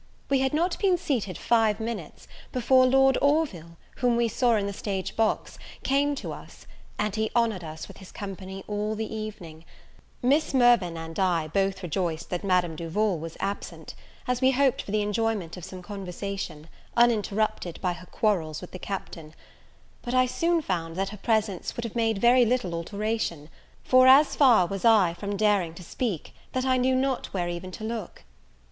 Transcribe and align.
We 0.31 0.39
had 0.39 0.51
not 0.51 0.79
been 0.79 0.97
seated 0.97 1.37
five 1.37 1.79
minutes 1.79 2.27
before 2.51 2.87
Lord 2.87 3.19
Orville, 3.21 3.77
whom 3.97 4.15
we 4.17 4.27
saw 4.27 4.55
in 4.55 4.65
the 4.65 4.73
stage 4.73 5.15
box, 5.15 5.59
came 5.83 6.15
to 6.15 6.31
us; 6.33 6.65
and 6.97 7.15
he 7.15 7.29
honoured 7.35 7.63
us 7.63 7.87
with 7.87 7.97
his 7.97 8.11
company 8.11 8.63
all 8.67 8.95
the 8.95 9.13
evening; 9.15 9.63
Miss 10.23 10.55
Mirvan 10.55 10.97
and 10.97 11.19
I 11.19 11.49
both 11.49 11.83
rejoiced 11.83 12.31
that 12.31 12.43
Madam 12.43 12.75
Duval 12.75 13.19
was 13.19 13.37
absent, 13.39 13.93
as 14.27 14.41
we 14.41 14.49
hoped 14.49 14.81
for 14.81 14.89
the 14.89 15.03
enjoyment 15.03 15.55
of 15.55 15.63
some 15.65 15.83
conversation, 15.83 16.67
uninterrupted 16.97 17.79
by 17.79 17.93
her 17.93 18.07
quarrels 18.07 18.59
with 18.59 18.71
the 18.71 18.79
Captain: 18.79 19.35
but 20.01 20.15
I 20.15 20.25
soon 20.25 20.63
found 20.63 20.95
that 20.95 21.09
her 21.09 21.17
presence 21.17 21.75
would 21.77 21.83
have 21.83 21.95
made 21.95 22.17
very 22.17 22.43
little 22.43 22.73
alteration; 22.73 23.49
for 23.83 24.07
as 24.07 24.35
far 24.35 24.65
was 24.65 24.83
I 24.83 25.13
from 25.13 25.37
daring 25.37 25.75
to 25.75 25.83
speak, 25.83 26.33
that 26.53 26.65
I 26.65 26.77
knew 26.77 26.95
not 26.95 27.27
where 27.35 27.47
even 27.49 27.69
to 27.73 27.83
look. 27.83 28.23